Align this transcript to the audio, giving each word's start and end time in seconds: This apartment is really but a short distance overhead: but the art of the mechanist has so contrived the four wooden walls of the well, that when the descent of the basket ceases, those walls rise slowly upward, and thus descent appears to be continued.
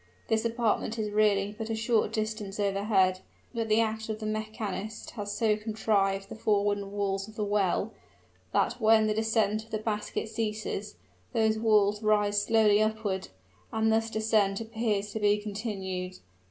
This 0.29 0.45
apartment 0.45 0.97
is 0.97 1.11
really 1.11 1.53
but 1.55 1.69
a 1.69 1.75
short 1.75 2.11
distance 2.11 2.59
overhead: 2.59 3.19
but 3.53 3.69
the 3.69 3.83
art 3.83 4.09
of 4.09 4.17
the 4.17 4.25
mechanist 4.25 5.11
has 5.11 5.31
so 5.37 5.55
contrived 5.55 6.27
the 6.27 6.35
four 6.35 6.65
wooden 6.65 6.91
walls 6.91 7.27
of 7.27 7.35
the 7.35 7.45
well, 7.45 7.91
that 8.51 8.81
when 8.81 9.05
the 9.05 9.13
descent 9.13 9.63
of 9.63 9.69
the 9.69 9.77
basket 9.77 10.27
ceases, 10.27 10.95
those 11.33 11.59
walls 11.59 12.01
rise 12.01 12.41
slowly 12.41 12.81
upward, 12.81 13.27
and 13.71 13.91
thus 13.91 14.09
descent 14.09 14.59
appears 14.59 15.11
to 15.11 15.19
be 15.19 15.37
continued. 15.37 16.17